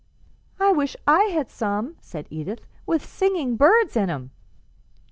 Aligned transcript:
'""I 0.59 0.71
wish 0.71 0.95
we 1.07 1.31
had 1.33 1.51
some," 1.51 1.95
said 2.01 2.25
Edith, 2.31 2.65
"with 2.87 3.05
singing 3.05 3.55
birds 3.55 3.95
in 3.95 4.09
'em." 4.09 4.31